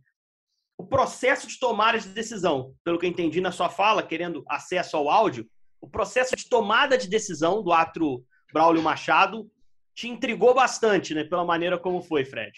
[0.80, 2.74] o processo de tomada de decisão.
[2.82, 5.46] Pelo que eu entendi na sua fala, querendo acesso ao áudio,
[5.78, 9.46] o processo de tomada de decisão do atro Braulio Machado
[9.94, 11.24] te intrigou bastante, né?
[11.24, 12.52] Pela maneira como foi, Fred.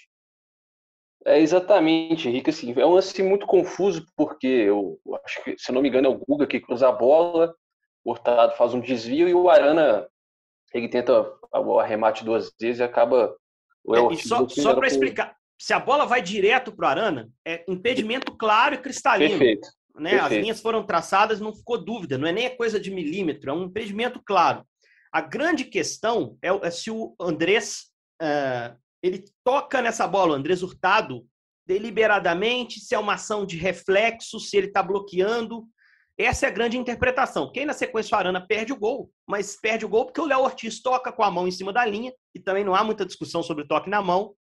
[1.26, 2.50] É exatamente, Henrique.
[2.50, 6.10] Assim, é um lance muito confuso, porque eu acho que, se não me engano, é
[6.10, 7.52] o Guga que cruza a bola,
[8.04, 10.06] o Hurtado faz um desvio e o Arana
[10.72, 13.36] ele tenta o arremate duas vezes e acaba.
[13.88, 17.64] É, e só só para explicar, se a bola vai direto para o Arana, é
[17.68, 19.38] impedimento claro e cristalino.
[19.38, 19.68] Perfeito.
[19.94, 20.10] Né?
[20.10, 20.34] Perfeito.
[20.34, 23.66] As linhas foram traçadas, não ficou dúvida, não é nem coisa de milímetro, é um
[23.66, 24.66] impedimento claro.
[25.12, 30.64] A grande questão é, é se o Andrés uh, ele toca nessa bola, o Andrés
[30.64, 31.24] Hurtado,
[31.64, 35.64] deliberadamente, se é uma ação de reflexo, se ele está bloqueando.
[36.18, 37.52] Essa é a grande interpretação.
[37.52, 40.40] Quem na sequência o Arana perde o gol, mas perde o gol porque o Léo
[40.40, 43.44] Ortiz toca com a mão em cima da linha, e também não há muita discussão
[43.44, 44.34] sobre toque na mão,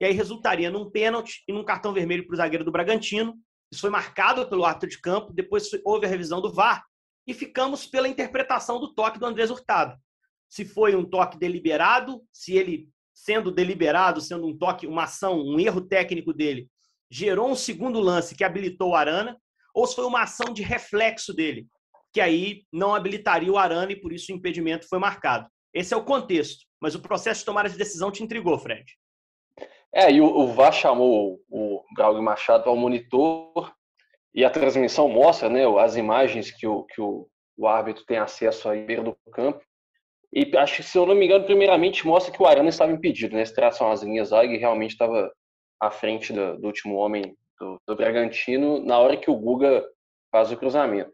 [0.00, 3.34] e aí resultaria num pênalti e num cartão vermelho para o zagueiro do Bragantino.
[3.70, 6.84] Isso foi marcado pelo ato de campo, depois houve a revisão do VAR,
[7.26, 9.96] e ficamos pela interpretação do toque do Andrés Hurtado.
[10.48, 15.58] Se foi um toque deliberado, se ele sendo deliberado, sendo um toque, uma ação, um
[15.58, 16.68] erro técnico dele,
[17.10, 19.36] gerou um segundo lance que habilitou o Arana,
[19.74, 21.66] ou se foi uma ação de reflexo dele,
[22.12, 25.48] que aí não habilitaria o Arana e por isso o impedimento foi marcado.
[25.72, 28.84] Esse é o contexto, mas o processo de tomada de decisão te intrigou, Fred.
[29.94, 33.72] É, e o, o VAR chamou o Gaúcho Machado ao monitor
[34.34, 38.68] e a transmissão mostra né, as imagens que o, que o, o árbitro tem acesso
[38.68, 39.64] aí beira do campo.
[40.32, 43.34] E acho que, se eu não me engano, primeiramente mostra que o Arana estava impedido,
[43.34, 43.44] né?
[43.44, 45.32] Se traçam as linhas lá, ele realmente estava
[45.80, 49.82] à frente do, do último homem do, do, Bragantino na hora que o Guga
[50.30, 51.12] faz o cruzamento.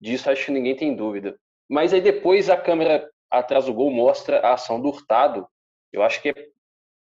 [0.00, 1.38] Disso acho que ninguém tem dúvida.
[1.68, 5.46] Mas aí depois a câmera atrás do gol mostra a ação do Hurtado.
[5.92, 6.34] Eu acho que é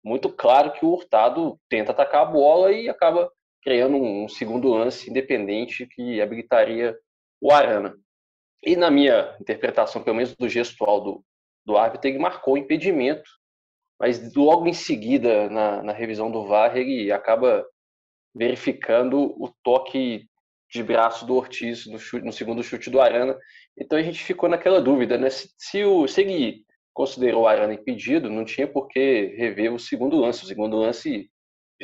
[0.07, 3.29] muito claro que o Hurtado tenta atacar a bola e acaba
[3.61, 6.97] criando um segundo lance independente que habilitaria
[7.41, 7.93] o Arana.
[8.63, 11.23] E na minha interpretação, pelo menos do gestual do,
[11.65, 13.29] do árbitro, ele marcou o impedimento,
[13.99, 17.65] mas logo em seguida, na, na revisão do VAR, ele acaba
[18.33, 20.25] verificando o toque
[20.71, 23.37] de braço do Ortiz no, chute, no, segundo chute do Arana.
[23.77, 25.29] Então a gente ficou naquela dúvida, né?
[25.29, 26.65] Se, se, o, se ele
[26.97, 30.43] considerou o Arana impedido, não tinha por que rever o segundo lance.
[30.43, 31.29] O segundo lance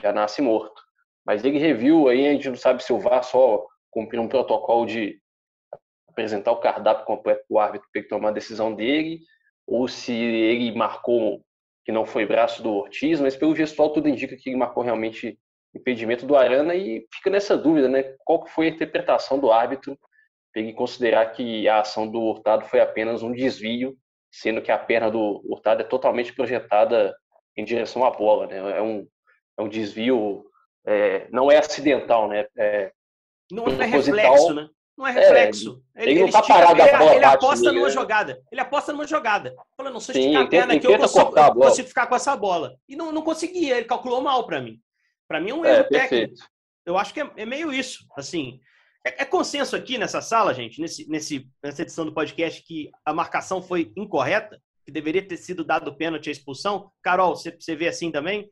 [0.01, 0.81] já nasce morto.
[1.23, 4.87] Mas ele reviu, aí a gente não sabe se o VAR só cumpriu um protocolo
[4.87, 5.19] de
[6.09, 9.19] apresentar o cardápio completo para o árbitro para ele tomar a decisão dele,
[9.67, 11.45] ou se ele marcou
[11.85, 15.37] que não foi braço do Ortiz, mas pelo gestual tudo indica que ele marcou realmente
[15.75, 18.15] impedimento do Arana e fica nessa dúvida, né?
[18.25, 19.95] Qual foi a interpretação do árbitro
[20.51, 23.95] para ele considerar que a ação do Hurtado foi apenas um desvio,
[24.33, 27.15] sendo que a perna do Hurtado é totalmente projetada
[27.55, 28.57] em direção à bola, né?
[28.77, 29.07] É um,
[29.57, 30.43] é um desvio,
[30.85, 32.47] é, não é acidental, né?
[32.57, 32.91] É
[33.51, 34.67] não é reflexo, né?
[34.97, 35.83] Não é, é reflexo.
[35.95, 38.43] É, ele, ele, não tá estica, parado ele, bola, ele aposta numa jogada.
[38.51, 39.55] Ele aposta numa jogada.
[39.77, 42.35] Falando, não, se eu esticar a perna aqui, eu consigo, eu consigo ficar com essa
[42.35, 42.75] bola.
[42.89, 44.79] E não, não conseguia, ele calculou mal para mim.
[45.27, 46.35] Para mim é um é, erro técnico.
[46.85, 48.05] Eu acho que é, é meio isso.
[48.17, 48.59] Assim,
[49.05, 53.13] é, é, consenso aqui nessa sala, gente, nesse, nesse, nessa edição do podcast, que a
[53.13, 56.91] marcação foi incorreta, que deveria ter sido dado pênalti à expulsão.
[57.01, 58.51] Carol, você, você vê assim também?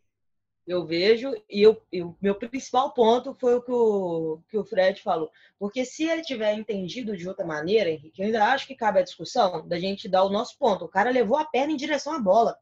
[0.67, 5.01] eu vejo, e, e o meu principal ponto foi o que, o que o Fred
[5.01, 5.29] falou.
[5.57, 9.03] Porque se ele tiver entendido de outra maneira, Henrique, eu ainda acho que cabe a
[9.03, 10.85] discussão da gente dar o nosso ponto.
[10.85, 12.57] O cara levou a perna em direção à bola.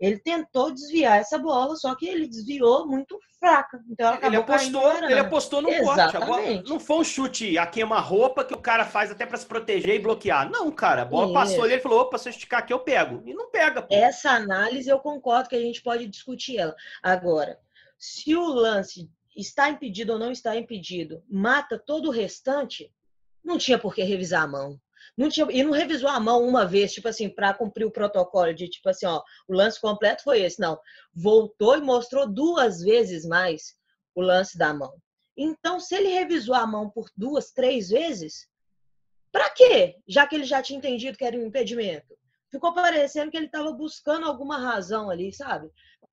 [0.00, 3.80] Ele tentou desviar essa bola, só que ele desviou muito fraca.
[3.88, 6.18] Então ela ele apostou, ele apostou no corte.
[6.18, 9.94] Bola, não foi um chute a queima-roupa que o cara faz até para se proteger
[9.94, 10.50] e bloquear.
[10.50, 11.34] Não, cara, a bola Isso.
[11.34, 13.22] passou ali, ele falou: opa, se eu esticar aqui, eu pego.
[13.24, 13.82] E não pega.
[13.82, 13.94] Pô.
[13.94, 16.74] Essa análise eu concordo que a gente pode discutir ela.
[17.02, 17.58] Agora,
[17.98, 22.92] se o lance está impedido ou não está impedido, mata todo o restante,
[23.44, 24.80] não tinha por que revisar a mão.
[25.16, 28.52] Não tinha, e não revisou a mão uma vez, tipo assim, para cumprir o protocolo
[28.52, 30.60] de tipo assim, ó, o lance completo foi esse.
[30.60, 30.78] Não.
[31.14, 33.74] Voltou e mostrou duas vezes mais
[34.14, 34.92] o lance da mão.
[35.36, 38.48] Então, se ele revisou a mão por duas, três vezes,
[39.32, 39.96] Para quê?
[40.06, 42.16] Já que ele já tinha entendido que era um impedimento.
[42.50, 45.68] Ficou parecendo que ele estava buscando alguma razão ali, sabe?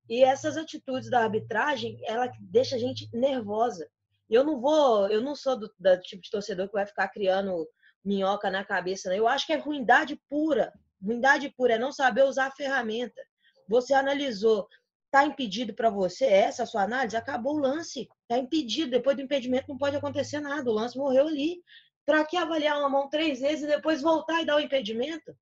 [0.08, 3.88] E essas atitudes da arbitragem, ela deixa a gente nervosa.
[4.28, 7.64] Eu não vou, eu não sou do, do tipo de torcedor que vai ficar criando
[8.04, 9.08] minhoca na cabeça.
[9.08, 9.18] Né?
[9.18, 10.72] Eu acho que é ruindade pura.
[11.02, 13.20] Ruindade pura é não saber usar a ferramenta.
[13.68, 14.68] Você analisou,
[15.06, 18.08] está impedido para você essa sua análise, acabou o lance.
[18.22, 18.90] Está impedido.
[18.90, 20.70] Depois do impedimento não pode acontecer nada.
[20.70, 21.62] O lance morreu ali.
[22.04, 25.36] Para que avaliar uma mão três vezes e depois voltar e dar o impedimento?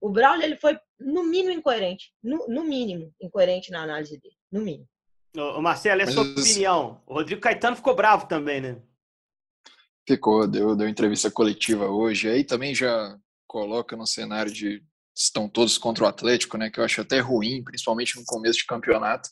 [0.00, 2.10] O Braulio ele foi, no mínimo, incoerente.
[2.22, 4.34] No, no mínimo, incoerente na análise dele.
[4.50, 4.88] No mínimo.
[5.36, 6.32] Ô, Marcelo, é a sua Mas...
[6.32, 7.02] opinião.
[7.06, 8.82] O Rodrigo Caetano ficou bravo também, né?
[10.06, 12.28] Ficou, deu, deu entrevista coletiva hoje.
[12.28, 14.82] Aí também já coloca no cenário de
[15.16, 16.70] estão todos contra o Atlético, né?
[16.70, 19.28] Que eu acho até ruim, principalmente no começo de campeonato.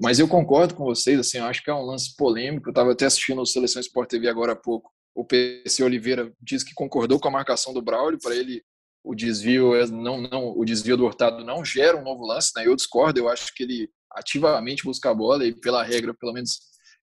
[0.00, 2.68] Mas eu concordo com vocês, assim, eu acho que é um lance polêmico.
[2.68, 4.90] Eu estava até assistindo o Seleção Sport TV agora há pouco.
[5.14, 8.62] O PC Oliveira diz que concordou com a marcação do Braulio, para ele
[9.04, 12.66] o desvio é, não, não, o desvio do Hurtado não gera um novo lance, né?
[12.66, 16.58] Eu discordo, eu acho que ele ativamente busca a bola e pela regra, pelo menos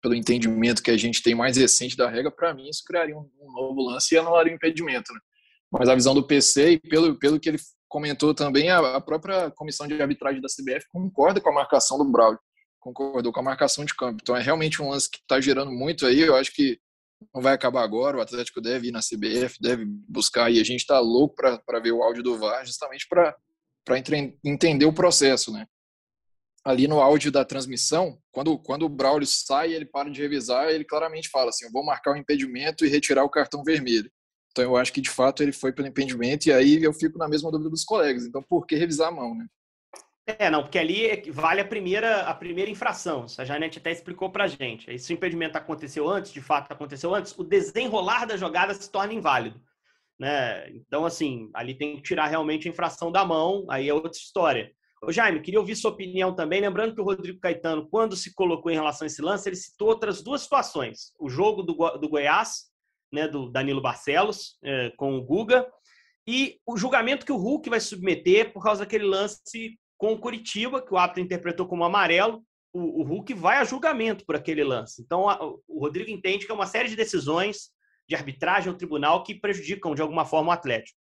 [0.05, 3.27] pelo entendimento que a gente tem mais recente da regra, para mim isso criaria um,
[3.41, 5.19] um, novo lance e anularia o impedimento, né?
[5.73, 9.51] Mas a visão do PC e pelo, pelo que ele comentou também, a, a própria
[9.53, 12.39] comissão de arbitragem da CBF concorda com a marcação do Braulio,
[12.79, 14.19] concordou com a marcação de campo.
[14.21, 16.79] Então é realmente um lance que está gerando muito aí, eu acho que
[17.35, 20.81] não vai acabar agora, o Atlético deve ir na CBF, deve buscar, e a gente
[20.81, 23.35] está louco para ver o áudio do VAR, justamente para
[24.45, 25.67] entender o processo, né?
[26.65, 30.85] Ali no áudio da transmissão, quando, quando o Braulio sai, ele para de revisar, ele
[30.85, 34.11] claramente fala assim, eu vou marcar o impedimento e retirar o cartão vermelho.
[34.51, 37.29] Então eu acho que de fato ele foi pelo impedimento e aí eu fico na
[37.29, 38.25] mesma dúvida dos colegas.
[38.25, 39.47] Então por que revisar a mão, né?
[40.27, 43.27] É, não, porque ali é vale a primeira, a primeira infração.
[43.37, 44.99] A Janete até explicou pra gente.
[44.99, 49.13] Se o impedimento aconteceu antes, de fato aconteceu antes, o desenrolar da jogada se torna
[49.13, 49.61] inválido.
[50.19, 50.71] Né?
[50.71, 54.73] Então, assim, ali tem que tirar realmente a infração da mão, aí é outra história.
[55.07, 56.61] Ô, Jaime, queria ouvir sua opinião também.
[56.61, 59.89] Lembrando que o Rodrigo Caetano, quando se colocou em relação a esse lance, ele citou
[59.89, 61.13] outras duas situações.
[61.19, 62.65] O jogo do, do Goiás,
[63.13, 65.67] né, do Danilo Barcelos, é, com o Guga,
[66.27, 70.81] e o julgamento que o Hulk vai submeter por causa daquele lance com o Curitiba,
[70.81, 75.03] que o árbitro interpretou como amarelo, o, o Hulk vai a julgamento por aquele lance.
[75.03, 77.71] Então, a, o Rodrigo entende que é uma série de decisões
[78.09, 80.99] de arbitragem ao tribunal que prejudicam de alguma forma o Atlético.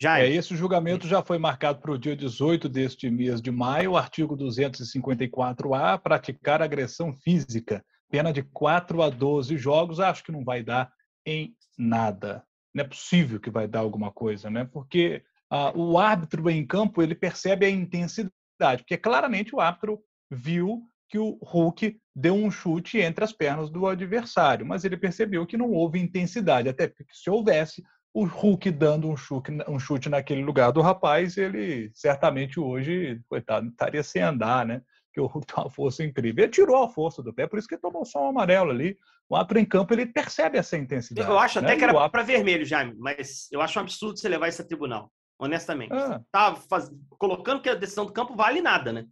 [0.00, 3.96] Já é, esse julgamento já foi marcado para o dia 18 deste mês de maio,
[3.96, 10.62] artigo 254A, praticar agressão física, pena de 4 a 12 jogos, acho que não vai
[10.62, 10.88] dar
[11.26, 12.44] em nada.
[12.72, 14.64] Não é possível que vai dar alguma coisa, né?
[14.72, 20.80] Porque ah, o árbitro em campo ele percebe a intensidade, porque claramente o árbitro viu
[21.08, 25.56] que o Hulk deu um chute entre as pernas do adversário, mas ele percebeu que
[25.56, 30.42] não houve intensidade, até porque se houvesse o Hulk dando um chute, um chute naquele
[30.42, 34.82] lugar do rapaz, ele certamente hoje, coitado, estaria sem andar, né?
[35.06, 36.44] Porque o Hulk tem uma força incrível.
[36.44, 38.96] Ele tirou a força do pé, por isso que tomou só um amarelo ali.
[39.28, 41.28] O árbitro em campo, ele percebe essa intensidade.
[41.28, 41.68] Eu acho né?
[41.68, 44.64] até que era para vermelho, Jaime, mas eu acho um absurdo você levar isso a
[44.64, 45.92] tribunal honestamente.
[45.92, 46.20] Ah.
[46.30, 46.90] Tá faz...
[47.10, 49.06] colocando que a decisão do campo vale nada, né?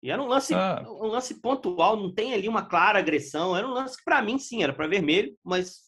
[0.00, 0.84] E era um lance, ah.
[0.86, 3.56] um lance pontual, não tem ali uma clara agressão.
[3.56, 5.87] Era um lance que, para mim, sim, era para vermelho, mas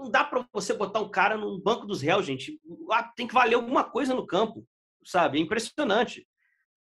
[0.00, 2.58] não dá para você botar um cara no banco dos réus, gente.
[2.90, 4.66] Ah, tem que valer alguma coisa no campo,
[5.04, 5.38] sabe?
[5.38, 6.26] É impressionante.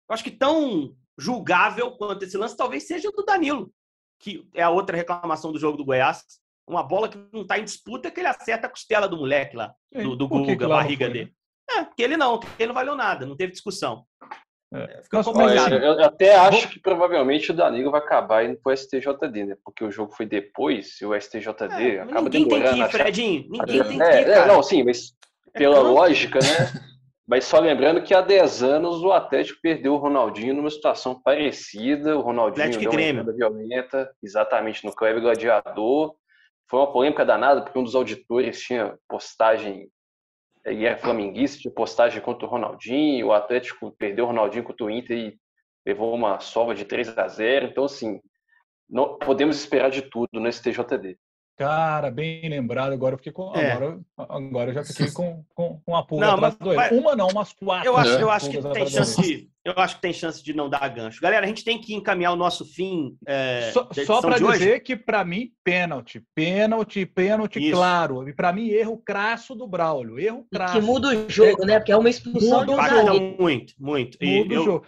[0.07, 3.73] Eu acho que tão julgável quanto esse lance talvez seja o do Danilo,
[4.19, 6.23] que é a outra reclamação do jogo do Goiás.
[6.67, 9.73] Uma bola que não está em disputa que ele acerta a costela do moleque lá,
[9.91, 11.13] do, do Guga, a barriga né?
[11.13, 11.35] dele.
[11.69, 14.05] É, porque ele não, porque ele não valeu nada, não teve discussão.
[14.73, 14.99] É.
[14.99, 15.75] é fica complicado.
[15.75, 19.57] Eu até acho que provavelmente o Danilo vai acabar indo pro STJD, né?
[19.63, 22.71] Porque o jogo foi depois, e o STJD é, acaba ninguém demorando.
[22.71, 23.45] Ninguém tem que ir, Fredinho.
[23.49, 25.13] Ninguém tem que ir, é, Não, sim, mas
[25.53, 26.81] é pela lógica, né?
[27.27, 32.17] Mas só lembrando que há 10 anos o Atlético perdeu o Ronaldinho numa situação parecida.
[32.17, 36.15] O Ronaldinho Atlético deu uma violenta, exatamente no Clube Gladiador.
[36.69, 39.89] Foi uma polêmica danada, porque um dos auditores tinha postagem
[40.71, 44.89] e é flamenguista de postagem contra o Ronaldinho, o Atlético perdeu o Ronaldinho contra o
[44.89, 45.39] Inter e
[45.85, 48.19] levou uma sova de 3 a 0 Então, assim,
[48.89, 51.17] não, podemos esperar de tudo no STJD.
[51.57, 52.93] Cara, bem lembrado.
[52.93, 53.51] Agora eu fiquei com.
[53.55, 53.71] É.
[53.71, 57.15] Agora, agora eu já fiquei com, com, com a pulga não, atrás mas, mas, Uma
[57.15, 57.87] não, umas quatro.
[57.87, 58.21] Eu acho, né?
[58.21, 59.49] eu acho que tem chance de.
[59.65, 61.19] Eu acho que tem chance de não dar gancho.
[61.19, 63.17] Galera, a gente tem que encaminhar o nosso fim.
[63.27, 64.79] É, só só para dizer hoje.
[64.79, 66.23] que, para mim, pênalti.
[66.33, 67.71] Pênalti, pênalti, Isso.
[67.71, 68.29] claro.
[68.29, 70.19] E para mim, erro crasso do Braulio.
[70.19, 70.75] Erro crasso.
[70.75, 71.79] que muda o jogo, né?
[71.79, 73.35] Porque é uma expulsão muda um jogo.
[73.41, 74.17] Muito, muito.
[74.21, 74.63] Muda e o eu...
[74.63, 74.85] jogo.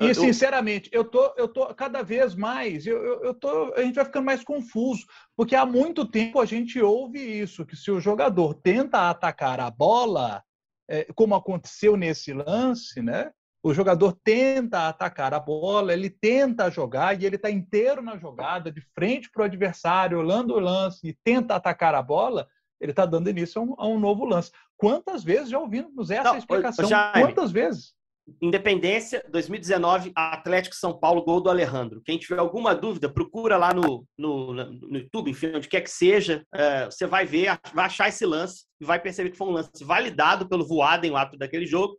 [0.00, 3.94] E, sinceramente, eu tô, eu tô cada vez mais, eu, eu, eu tô, a gente
[3.94, 7.98] vai ficando mais confuso, porque há muito tempo a gente ouve isso, que se o
[7.98, 10.42] jogador tenta atacar a bola,
[10.88, 13.30] é, como aconteceu nesse lance, né?
[13.62, 18.70] O jogador tenta atacar a bola, ele tenta jogar e ele está inteiro na jogada,
[18.70, 22.46] de frente para o adversário, olhando o lance e tenta atacar a bola,
[22.80, 24.52] ele está dando início a um, a um, novo lance.
[24.76, 26.88] Quantas vezes já ouvimos essa Não, explicação?
[26.88, 27.94] Jaime, Quantas vezes?
[28.42, 32.02] Independência, 2019, Atlético São Paulo, gol do Alejandro.
[32.04, 36.44] Quem tiver alguma dúvida, procura lá no, no, no YouTube, enfim, onde quer que seja.
[36.52, 39.84] É, você vai ver, vai achar esse lance e vai perceber que foi um lance
[39.84, 41.96] validado pelo Voaden, o ato daquele jogo,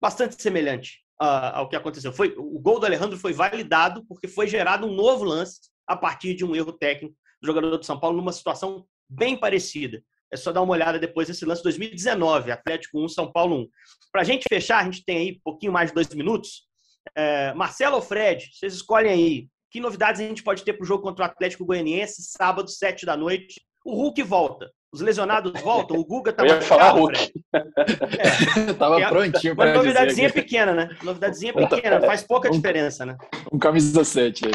[0.00, 2.12] bastante semelhante uh, ao que aconteceu.
[2.12, 6.34] Foi, o gol do Alejandro foi validado porque foi gerado um novo lance a partir
[6.34, 10.02] de um erro técnico do jogador do São Paulo numa situação bem parecida.
[10.32, 13.68] É só dar uma olhada depois desse lance 2019, Atlético 1, São Paulo 1.
[14.12, 16.66] Para a gente fechar, a gente tem aí um pouquinho mais de dois minutos.
[17.14, 19.48] É, Marcelo ou Fred, vocês escolhem aí.
[19.70, 23.04] Que novidades a gente pode ter para o jogo contra o Atlético Goianiense, sábado, sete
[23.04, 23.60] da noite?
[23.84, 24.70] O Hulk volta.
[24.92, 25.98] Os lesionados voltam.
[25.98, 27.32] O Guga tá Eu ia falar Hulk.
[27.56, 28.72] É.
[28.74, 30.88] Tava é, prontinho para Uma novidadezinha pequena, né?
[31.02, 33.16] Novidadezinha pequena, faz pouca diferença, né?
[33.52, 34.52] Um camisa 7 aí.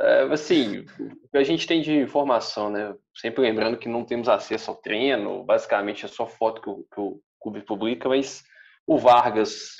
[0.00, 2.94] É, assim, o que a gente tem de informação, né?
[3.16, 7.00] Sempre lembrando que não temos acesso ao treino, basicamente é só foto que o, que
[7.00, 8.44] o clube publica, mas
[8.86, 9.76] o Vargas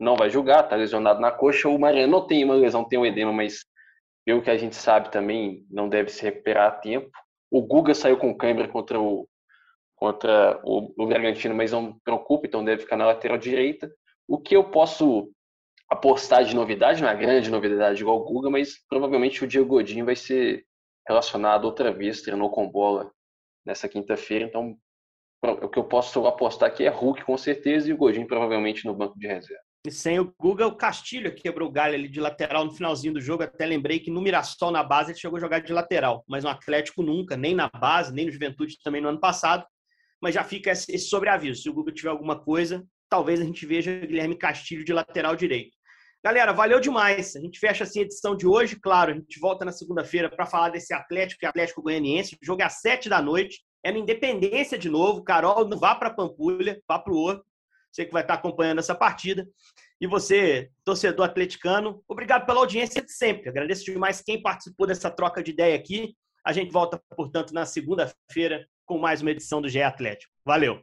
[0.00, 1.68] não vai jogar, tá lesionado na coxa.
[1.68, 3.64] O Mariano tem uma lesão, tem um edema, mas
[4.24, 7.10] pelo que a gente sabe também não deve se recuperar a tempo.
[7.50, 9.28] O Guga saiu com câimbra contra o
[9.96, 13.90] contra o, o Bragantino, mas não preocupa, então deve ficar na lateral direita.
[14.28, 15.28] O que eu posso
[15.90, 20.04] apostar de novidade, não é grande novidade igual o Guga, mas provavelmente o Diego Godinho
[20.04, 20.64] vai ser
[21.06, 23.10] relacionado outra vez, treinou com bola
[23.64, 24.76] nessa quinta-feira, então
[25.42, 28.94] o que eu posso apostar aqui é Hulk com certeza e o Godinho provavelmente no
[28.94, 29.62] banco de reserva.
[29.86, 33.14] E sem o Guga, o Castilho que quebrou o galho ali de lateral no finalzinho
[33.14, 33.44] do jogo.
[33.44, 36.24] Até lembrei que no Mirassol, na base, ele chegou a jogar de lateral.
[36.28, 39.64] Mas no Atlético nunca, nem na base, nem no Juventude também no ano passado.
[40.20, 41.62] Mas já fica esse sobreaviso.
[41.62, 45.77] Se o Guga tiver alguma coisa, talvez a gente veja Guilherme Castilho de lateral direito.
[46.22, 47.36] Galera, valeu demais.
[47.36, 48.76] A gente fecha assim a edição de hoje.
[48.76, 52.36] Claro, a gente volta na segunda-feira para falar desse Atlético e Atlético Goianiense.
[52.42, 53.60] O jogo é às sete da noite.
[53.84, 55.22] É no Independência de novo.
[55.22, 57.44] Carol, não vá para Pampulha, vá para o Horto.
[57.92, 59.46] Você que vai estar acompanhando essa partida.
[60.00, 63.48] E você, torcedor atleticano, obrigado pela audiência de sempre.
[63.48, 66.14] Agradeço demais quem participou dessa troca de ideia aqui.
[66.44, 70.32] A gente volta, portanto, na segunda-feira com mais uma edição do GE Atlético.
[70.44, 70.82] Valeu!